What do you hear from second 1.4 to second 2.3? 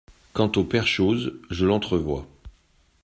je l'entrevois.